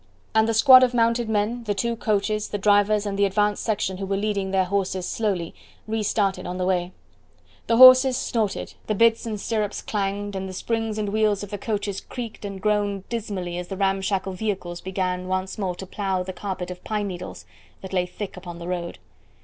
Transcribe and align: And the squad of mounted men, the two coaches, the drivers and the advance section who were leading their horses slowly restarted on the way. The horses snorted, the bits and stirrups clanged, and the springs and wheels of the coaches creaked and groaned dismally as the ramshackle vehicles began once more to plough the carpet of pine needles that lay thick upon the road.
And 0.33 0.47
the 0.49 0.55
squad 0.55 0.81
of 0.81 0.95
mounted 0.95 1.29
men, 1.29 1.63
the 1.65 1.75
two 1.75 1.95
coaches, 1.95 2.47
the 2.47 2.57
drivers 2.57 3.05
and 3.05 3.19
the 3.19 3.25
advance 3.25 3.59
section 3.59 3.97
who 3.97 4.07
were 4.07 4.17
leading 4.17 4.49
their 4.49 4.65
horses 4.65 5.07
slowly 5.07 5.53
restarted 5.87 6.47
on 6.47 6.57
the 6.57 6.65
way. 6.65 6.91
The 7.67 7.77
horses 7.77 8.17
snorted, 8.17 8.73
the 8.87 8.95
bits 8.95 9.27
and 9.27 9.39
stirrups 9.39 9.83
clanged, 9.83 10.35
and 10.35 10.49
the 10.49 10.53
springs 10.53 10.97
and 10.97 11.09
wheels 11.09 11.43
of 11.43 11.51
the 11.51 11.59
coaches 11.59 12.01
creaked 12.01 12.45
and 12.45 12.59
groaned 12.59 13.07
dismally 13.09 13.59
as 13.59 13.67
the 13.67 13.77
ramshackle 13.77 14.33
vehicles 14.33 14.81
began 14.81 15.27
once 15.27 15.59
more 15.59 15.75
to 15.75 15.85
plough 15.85 16.23
the 16.23 16.33
carpet 16.33 16.71
of 16.71 16.83
pine 16.83 17.05
needles 17.07 17.45
that 17.81 17.93
lay 17.93 18.07
thick 18.07 18.35
upon 18.35 18.57
the 18.57 18.67
road. 18.67 18.97